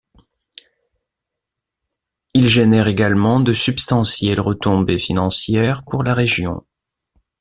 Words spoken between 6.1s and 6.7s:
région.